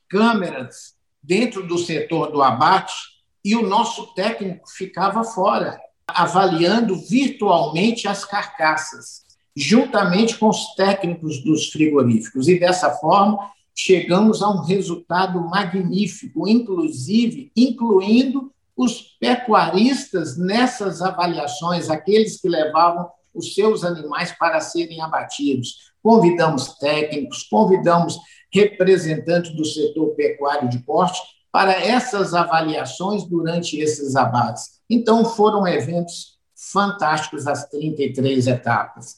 câmeras 0.07 0.95
dentro 1.21 1.65
do 1.65 1.77
setor 1.77 2.31
do 2.31 2.41
abate 2.41 2.93
e 3.43 3.55
o 3.55 3.67
nosso 3.67 4.13
técnico 4.13 4.69
ficava 4.69 5.23
fora, 5.23 5.79
avaliando 6.07 6.95
virtualmente 6.95 8.07
as 8.07 8.23
carcaças, 8.23 9.23
juntamente 9.55 10.37
com 10.37 10.49
os 10.49 10.75
técnicos 10.75 11.43
dos 11.43 11.69
frigoríficos. 11.69 12.47
E 12.47 12.59
dessa 12.59 12.91
forma, 12.91 13.51
chegamos 13.73 14.41
a 14.41 14.49
um 14.49 14.61
resultado 14.61 15.39
magnífico, 15.41 16.47
inclusive 16.47 17.51
incluindo 17.55 18.51
os 18.75 19.15
pecuaristas 19.19 20.37
nessas 20.37 21.01
avaliações, 21.01 21.89
aqueles 21.89 22.39
que 22.39 22.49
levavam 22.49 23.09
os 23.33 23.53
seus 23.53 23.83
animais 23.83 24.31
para 24.37 24.59
serem 24.59 25.01
abatidos. 25.01 25.91
Convidamos 26.01 26.77
técnicos, 26.77 27.43
convidamos 27.43 28.17
representantes 28.53 29.55
do 29.55 29.65
setor 29.65 30.15
pecuário 30.15 30.69
de 30.69 30.79
corte 30.83 31.19
para 31.51 31.73
essas 31.73 32.33
avaliações 32.33 33.23
durante 33.23 33.77
esses 33.77 34.15
abates. 34.15 34.74
Então, 34.89 35.25
foram 35.25 35.67
eventos 35.67 36.35
fantásticos 36.55 37.45
as 37.47 37.67
33 37.69 38.47
etapas. 38.47 39.17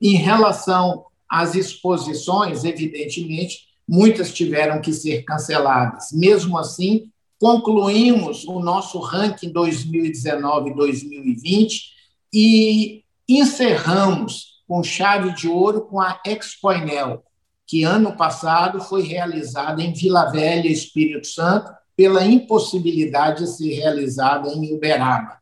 Em 0.00 0.16
relação 0.16 1.04
às 1.28 1.54
exposições, 1.54 2.64
evidentemente, 2.64 3.68
muitas 3.88 4.32
tiveram 4.32 4.80
que 4.80 4.92
ser 4.92 5.22
canceladas. 5.22 6.08
Mesmo 6.12 6.58
assim, 6.58 7.08
concluímos 7.38 8.44
o 8.44 8.58
nosso 8.60 8.98
ranking 8.98 9.52
2019-2020 9.52 11.92
e 12.32 13.04
encerramos 13.28 14.62
com 14.66 14.82
chave 14.82 15.34
de 15.34 15.46
ouro 15.48 15.82
com 15.82 16.00
a 16.00 16.18
Expoinel, 16.24 17.22
que 17.66 17.84
ano 17.84 18.16
passado 18.16 18.80
foi 18.80 19.02
realizada 19.02 19.82
em 19.82 19.92
Vila 19.92 20.30
Velha, 20.30 20.68
Espírito 20.68 21.26
Santo, 21.26 21.70
pela 22.02 22.24
impossibilidade 22.24 23.44
de 23.44 23.50
ser 23.52 23.74
realizada 23.74 24.48
em 24.48 24.74
Uberaba. 24.74 25.38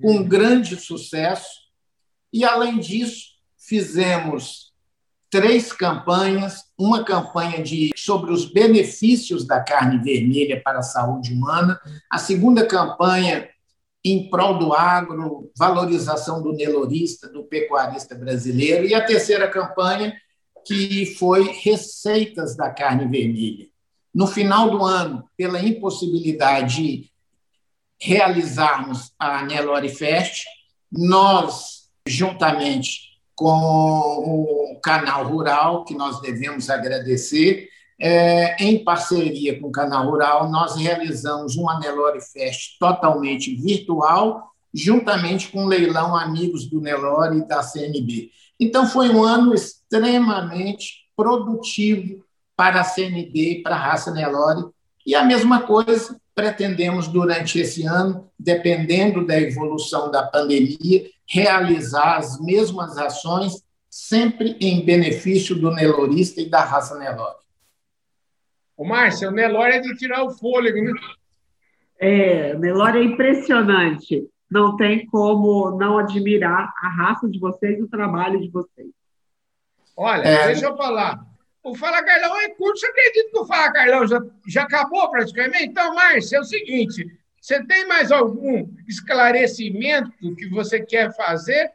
Um 0.00 0.22
grande 0.22 0.76
sucesso. 0.76 1.48
E, 2.32 2.44
além 2.44 2.78
disso, 2.78 3.30
fizemos 3.58 4.72
três 5.28 5.72
campanhas, 5.72 6.66
uma 6.78 7.04
campanha 7.04 7.60
de, 7.60 7.90
sobre 7.96 8.30
os 8.30 8.44
benefícios 8.44 9.44
da 9.44 9.60
carne 9.60 9.98
vermelha 10.04 10.62
para 10.64 10.78
a 10.78 10.82
saúde 10.82 11.32
humana, 11.32 11.80
a 12.08 12.18
segunda 12.18 12.64
campanha 12.64 13.48
em 14.04 14.30
prol 14.30 14.56
do 14.56 14.72
agro, 14.72 15.50
valorização 15.58 16.40
do 16.40 16.52
nelorista, 16.52 17.28
do 17.28 17.42
pecuarista 17.42 18.14
brasileiro, 18.14 18.86
e 18.86 18.94
a 18.94 19.04
terceira 19.04 19.50
campanha 19.50 20.14
que 20.64 21.06
foi 21.18 21.50
receitas 21.50 22.54
da 22.54 22.70
carne 22.70 23.04
vermelha. 23.08 23.73
No 24.14 24.26
final 24.26 24.70
do 24.70 24.84
ano, 24.84 25.24
pela 25.36 25.60
impossibilidade 25.60 26.82
de 26.82 27.10
realizarmos 28.00 29.12
a 29.18 29.42
Nelore 29.44 29.88
Fest, 29.88 30.44
nós, 30.92 31.88
juntamente 32.06 33.14
com 33.34 33.48
o 34.74 34.80
canal 34.80 35.26
rural, 35.26 35.84
que 35.84 35.94
nós 35.94 36.20
devemos 36.20 36.70
agradecer, 36.70 37.68
é, 38.00 38.56
em 38.62 38.82
parceria 38.82 39.58
com 39.60 39.68
o 39.68 39.72
Canal 39.72 40.08
Rural, 40.10 40.50
nós 40.50 40.76
realizamos 40.76 41.56
uma 41.56 41.78
Nelore 41.78 42.20
Fest 42.20 42.76
totalmente 42.78 43.54
virtual, 43.54 44.50
juntamente 44.72 45.48
com 45.48 45.64
o 45.64 45.68
leilão 45.68 46.14
Amigos 46.14 46.66
do 46.66 46.80
Nelore 46.80 47.38
e 47.38 47.46
da 47.46 47.62
CNB. 47.62 48.30
Então, 48.58 48.86
foi 48.86 49.10
um 49.10 49.22
ano 49.22 49.54
extremamente 49.54 51.04
produtivo 51.16 52.23
para 52.56 52.80
a 52.80 52.84
CNB 52.84 53.32
e 53.34 53.62
para 53.62 53.74
a 53.74 53.78
raça 53.78 54.12
Nelore. 54.12 54.68
E 55.06 55.14
a 55.14 55.24
mesma 55.24 55.62
coisa 55.62 56.18
pretendemos, 56.34 57.06
durante 57.06 57.60
esse 57.60 57.86
ano, 57.86 58.28
dependendo 58.38 59.24
da 59.24 59.40
evolução 59.40 60.10
da 60.10 60.26
pandemia, 60.26 61.08
realizar 61.28 62.16
as 62.16 62.40
mesmas 62.40 62.98
ações, 62.98 63.62
sempre 63.88 64.56
em 64.60 64.84
benefício 64.84 65.54
do 65.54 65.70
Nelorista 65.70 66.40
e 66.40 66.48
da 66.48 66.64
raça 66.64 66.98
Nelore. 66.98 67.36
O 68.76 68.84
Márcio, 68.84 69.28
o 69.28 69.32
Nelore 69.32 69.74
é 69.74 69.80
de 69.80 69.94
tirar 69.96 70.24
o 70.24 70.30
fôlego, 70.30 70.82
né? 70.82 70.92
É, 72.00 72.54
o 72.56 72.58
Nelore 72.58 72.98
é 72.98 73.04
impressionante. 73.04 74.28
Não 74.50 74.76
tem 74.76 75.06
como 75.06 75.70
não 75.78 75.98
admirar 75.98 76.72
a 76.82 76.88
raça 76.88 77.28
de 77.28 77.38
vocês 77.38 77.78
e 77.78 77.82
o 77.82 77.88
trabalho 77.88 78.40
de 78.40 78.48
vocês. 78.50 78.88
Olha, 79.96 80.22
é... 80.22 80.46
deixa 80.46 80.66
eu 80.66 80.76
falar. 80.76 81.24
O 81.64 81.74
Fala 81.74 82.04
Carlão 82.04 82.38
é 82.42 82.50
curto. 82.50 82.78
Você 82.78 82.86
acredita 82.86 83.30
que 83.30 83.38
o 83.38 83.46
Fala 83.46 83.72
Carlão 83.72 84.06
já, 84.06 84.20
já 84.46 84.62
acabou 84.62 85.10
praticamente? 85.10 85.64
Então, 85.64 85.94
Márcio, 85.94 86.36
é 86.36 86.40
o 86.40 86.44
seguinte: 86.44 87.06
você 87.40 87.64
tem 87.64 87.88
mais 87.88 88.12
algum 88.12 88.68
esclarecimento 88.86 90.12
que 90.36 90.48
você 90.50 90.80
quer 90.80 91.16
fazer? 91.16 91.70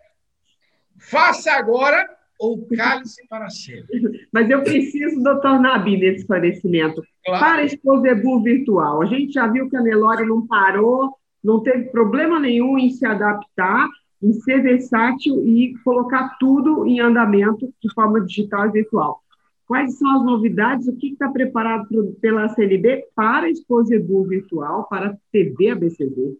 Faça 1.00 1.54
agora 1.54 2.08
ou 2.40 2.66
cale-se 2.76 3.28
para 3.28 3.50
sempre. 3.50 4.28
Mas 4.32 4.50
eu 4.50 4.64
preciso, 4.64 5.22
doutor 5.22 5.60
Nabi, 5.60 6.00
desse 6.00 6.22
esclarecimento. 6.22 7.02
Claro. 7.26 7.44
Para 7.44 7.64
Exposebu 7.64 8.42
virtual, 8.44 9.02
a 9.02 9.06
gente 9.06 9.34
já 9.34 9.48
viu 9.48 9.70
que 9.70 9.76
a 9.76 9.82
Nelore 9.82 10.26
não 10.26 10.46
parou, 10.46 11.18
não 11.44 11.62
teve 11.62 11.86
problema 11.86 12.40
nenhum 12.40 12.78
em 12.78 12.92
se 12.92 13.06
adaptar, 13.06 13.88
em 14.22 14.34
ser 14.34 14.62
versátil 14.62 15.46
e 15.46 15.74
colocar 15.84 16.38
tudo 16.40 16.86
em 16.86 17.00
andamento 17.00 17.74
de 17.82 17.94
forma 17.94 18.22
digital 18.22 18.68
e 18.68 18.72
virtual. 18.72 19.22
Quais 19.70 20.00
são 20.00 20.18
as 20.18 20.26
novidades? 20.26 20.88
O 20.88 20.96
que 20.96 21.10
está 21.10 21.30
preparado 21.30 21.88
pela 22.20 22.50
CNB 22.50 23.06
para 23.14 23.46
a 23.46 23.50
Exposebu 23.52 24.26
virtual, 24.26 24.88
para 24.90 25.12
a 25.12 25.16
TV 25.32 25.70
ABCD? 25.70 26.36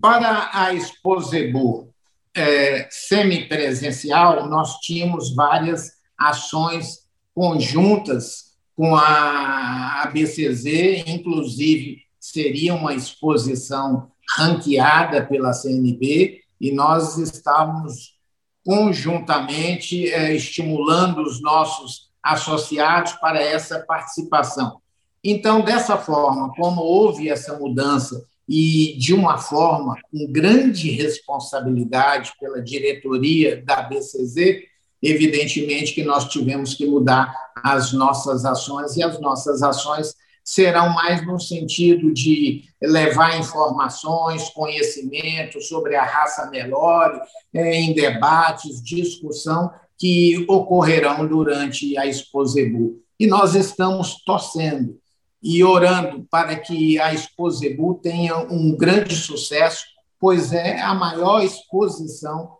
Para 0.00 0.48
a 0.54 0.72
Exposebu 0.72 1.92
é, 2.34 2.88
semipresencial, 2.90 4.48
nós 4.48 4.78
tínhamos 4.78 5.34
várias 5.34 5.98
ações 6.16 7.06
conjuntas 7.34 8.54
com 8.74 8.96
a 8.96 10.04
ABCZ, 10.04 11.04
inclusive 11.06 12.04
seria 12.18 12.72
uma 12.72 12.94
exposição 12.94 14.10
ranqueada 14.34 15.26
pela 15.26 15.52
CNB, 15.52 16.40
e 16.58 16.72
nós 16.72 17.18
estávamos 17.18 18.18
conjuntamente 18.64 20.10
é, 20.10 20.34
estimulando 20.34 21.18
os 21.18 21.42
nossos 21.42 22.13
associados 22.24 23.12
para 23.14 23.40
essa 23.42 23.80
participação. 23.80 24.80
Então, 25.22 25.60
dessa 25.60 25.98
forma, 25.98 26.52
como 26.54 26.80
houve 26.82 27.28
essa 27.28 27.58
mudança 27.58 28.24
e 28.48 28.96
de 28.98 29.14
uma 29.14 29.38
forma 29.38 29.96
com 30.10 30.32
grande 30.32 30.90
responsabilidade 30.90 32.32
pela 32.40 32.62
diretoria 32.62 33.62
da 33.62 33.82
BCZ, 33.82 34.62
evidentemente 35.02 35.94
que 35.94 36.02
nós 36.02 36.24
tivemos 36.26 36.74
que 36.74 36.86
mudar 36.86 37.34
as 37.62 37.92
nossas 37.92 38.44
ações 38.44 38.96
e 38.96 39.02
as 39.02 39.20
nossas 39.20 39.62
ações 39.62 40.14
serão 40.42 40.90
mais 40.90 41.26
no 41.26 41.40
sentido 41.40 42.12
de 42.12 42.64
levar 42.82 43.38
informações, 43.38 44.50
conhecimento 44.50 45.58
sobre 45.62 45.96
a 45.96 46.04
raça 46.04 46.50
Nelore 46.50 47.18
é, 47.52 47.76
em 47.76 47.94
debates, 47.94 48.82
discussão 48.82 49.70
que 49.98 50.44
ocorrerão 50.48 51.26
durante 51.26 51.96
a 51.96 52.06
Exposebu. 52.06 53.00
E 53.18 53.26
nós 53.26 53.54
estamos 53.54 54.22
torcendo 54.24 54.98
e 55.42 55.62
orando 55.62 56.26
para 56.30 56.56
que 56.56 56.98
a 56.98 57.12
Exposebu 57.12 57.94
tenha 58.02 58.36
um 58.38 58.76
grande 58.76 59.14
sucesso, 59.14 59.84
pois 60.18 60.52
é 60.52 60.80
a 60.80 60.94
maior 60.94 61.44
exposição 61.44 62.56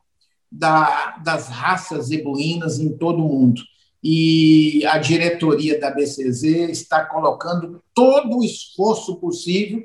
da, 0.50 1.16
das 1.24 1.48
raças 1.48 2.06
zebuínas 2.06 2.78
em 2.78 2.96
todo 2.96 3.24
o 3.24 3.28
mundo. 3.28 3.62
E 4.02 4.84
a 4.86 4.98
diretoria 4.98 5.80
da 5.80 5.90
BCZ 5.90 6.44
está 6.70 7.04
colocando 7.06 7.82
todo 7.94 8.38
o 8.38 8.44
esforço 8.44 9.16
possível 9.16 9.82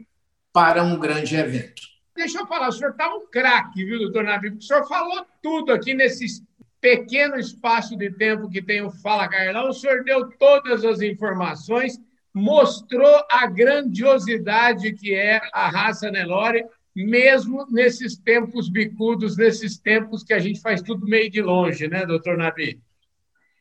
para 0.52 0.84
um 0.84 1.00
grande 1.00 1.36
evento. 1.36 1.82
Deixa 2.14 2.40
eu 2.40 2.46
falar, 2.48 2.68
o 2.68 2.72
senhor 2.74 2.92
está 2.92 3.16
um 3.16 3.26
craque, 3.28 3.86
viu, 3.86 3.98
doutor 3.98 4.26
Nabi? 4.26 4.50
O 4.50 4.62
senhor 4.62 4.86
falou 4.86 5.26
tudo 5.42 5.72
aqui 5.72 5.94
nesse 5.94 6.26
pequeno 6.82 7.38
espaço 7.38 7.96
de 7.98 8.10
tempo 8.12 8.50
que 8.50 8.62
tem 8.62 8.82
o 8.82 8.92
Fala 8.92 9.28
Carlão, 9.28 9.70
o 9.70 9.74
senhor 9.74 10.04
deu 10.04 10.30
todas 10.30 10.86
as 10.86 11.02
informações 11.02 12.00
mostrou 12.34 13.24
a 13.30 13.48
grandiosidade 13.48 14.94
que 14.94 15.14
é 15.14 15.42
a 15.54 15.70
raça 15.70 16.12
Nelore, 16.12 16.66
mesmo 16.96 17.66
nesses 17.70 18.18
tempos 18.18 18.70
bicudos, 18.70 19.38
nesses 19.38 19.78
tempos 19.78 20.24
que 20.24 20.34
a 20.34 20.40
gente 20.40 20.62
faz 20.62 20.82
tudo 20.82 21.08
meio 21.08 21.30
de 21.30 21.42
longe, 21.42 21.88
né, 21.88 22.06
doutor 22.06 22.38
Nabi? 22.38 22.80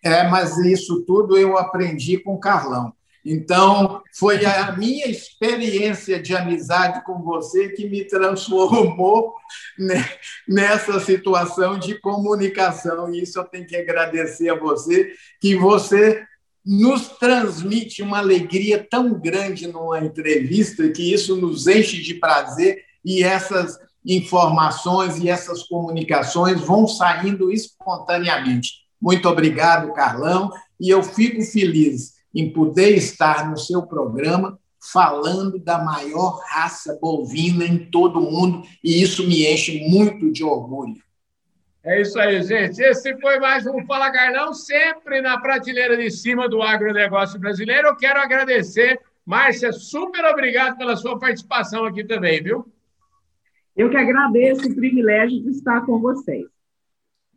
É, 0.02 0.28
mas 0.28 0.56
isso 0.58 1.02
tudo 1.02 1.36
eu 1.36 1.56
aprendi 1.56 2.18
com 2.18 2.34
o 2.34 2.40
Carlão. 2.40 2.92
Então, 3.30 4.02
foi 4.14 4.42
a 4.46 4.72
minha 4.72 5.06
experiência 5.06 6.18
de 6.18 6.34
amizade 6.34 7.04
com 7.04 7.22
você 7.22 7.68
que 7.68 7.86
me 7.86 8.02
transformou 8.02 9.34
nessa 10.48 10.98
situação 10.98 11.78
de 11.78 12.00
comunicação. 12.00 13.12
E 13.12 13.20
isso 13.22 13.38
eu 13.38 13.44
tenho 13.44 13.66
que 13.66 13.76
agradecer 13.76 14.48
a 14.48 14.58
você, 14.58 15.12
que 15.42 15.54
você 15.56 16.24
nos 16.64 17.08
transmite 17.18 18.00
uma 18.00 18.16
alegria 18.16 18.86
tão 18.90 19.12
grande 19.12 19.66
numa 19.66 20.00
entrevista 20.00 20.88
que 20.88 21.12
isso 21.12 21.36
nos 21.36 21.66
enche 21.66 22.00
de 22.00 22.14
prazer 22.14 22.82
e 23.04 23.22
essas 23.22 23.78
informações 24.06 25.18
e 25.18 25.28
essas 25.28 25.64
comunicações 25.64 26.62
vão 26.62 26.88
saindo 26.88 27.52
espontaneamente. 27.52 28.86
Muito 28.98 29.28
obrigado, 29.28 29.92
Carlão, 29.92 30.50
e 30.80 30.88
eu 30.88 31.02
fico 31.02 31.42
feliz 31.42 32.17
em 32.34 32.52
poder 32.52 32.96
estar 32.96 33.50
no 33.50 33.56
seu 33.56 33.82
programa 33.86 34.58
falando 34.80 35.58
da 35.58 35.78
maior 35.78 36.40
raça 36.46 36.98
bovina 37.00 37.64
em 37.64 37.90
todo 37.90 38.20
o 38.20 38.30
mundo, 38.30 38.62
e 38.82 39.02
isso 39.02 39.26
me 39.26 39.46
enche 39.46 39.88
muito 39.88 40.30
de 40.30 40.44
orgulho. 40.44 41.02
É 41.84 42.00
isso 42.00 42.18
aí, 42.18 42.42
gente. 42.42 42.80
Esse 42.80 43.16
foi 43.18 43.38
mais 43.38 43.66
um 43.66 43.84
Fala 43.86 44.10
Carlão, 44.10 44.52
sempre 44.52 45.22
na 45.22 45.40
prateleira 45.40 45.96
de 45.96 46.10
cima 46.10 46.48
do 46.48 46.62
agronegócio 46.62 47.38
brasileiro. 47.38 47.88
Eu 47.88 47.96
quero 47.96 48.20
agradecer. 48.20 49.00
Márcia, 49.24 49.72
super 49.72 50.24
obrigado 50.26 50.76
pela 50.76 50.96
sua 50.96 51.18
participação 51.18 51.84
aqui 51.84 52.04
também, 52.04 52.42
viu? 52.42 52.70
Eu 53.76 53.88
que 53.88 53.96
agradeço 53.96 54.68
o 54.68 54.74
privilégio 54.74 55.40
de 55.42 55.50
estar 55.50 55.86
com 55.86 56.00
vocês. 56.00 56.46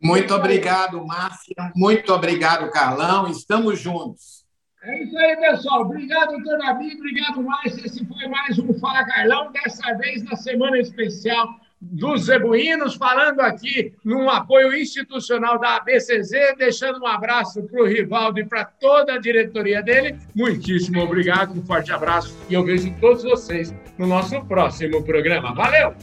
Muito 0.01 0.34
obrigado, 0.34 1.06
Márcia. 1.06 1.71
Muito 1.75 2.12
obrigado, 2.12 2.71
Carlão. 2.71 3.27
Estamos 3.27 3.80
juntos. 3.80 4.40
É 4.84 5.04
isso 5.04 5.15
aí, 5.15 5.36
pessoal. 5.38 5.82
Obrigado, 5.82 6.32
doutor 6.32 6.58
Nabi. 6.58 6.96
Obrigado, 6.96 7.44
Márcia. 7.44 7.86
Esse 7.86 8.04
foi 8.04 8.28
mais 8.28 8.58
um 8.58 8.74
Fala 8.80 9.06
Carlão, 9.06 9.52
dessa 9.52 9.94
vez 9.94 10.24
na 10.24 10.36
semana 10.36 10.80
especial 10.80 11.56
dos 11.80 12.26
zebuínos, 12.26 12.96
falando 12.96 13.41
aqui 13.41 13.94
num 14.04 14.30
apoio 14.30 14.76
institucional 14.76 15.60
da 15.60 15.78
ABCZ, 15.78 16.32
deixando 16.58 17.00
um 17.00 17.08
abraço 17.08 17.63
para 17.63 17.82
o 17.82 17.88
Rivaldo 17.88 18.39
e 18.39 18.46
para 18.46 18.65
toda 18.65 19.13
a 19.13 19.20
diretoria 19.20 19.82
dele. 19.84 20.17
Muitíssimo 20.36 21.02
obrigado, 21.02 21.58
um 21.58 21.65
forte 21.65 21.91
abraço 21.91 22.38
e 22.50 22.54
eu 22.54 22.63
vejo 22.63 22.94
todos 23.00 23.24
vocês 23.24 23.74
no 23.98 24.08
nosso 24.08 24.44
próximo 24.46 25.04
programa. 25.04 25.54
Valeu! 25.54 25.96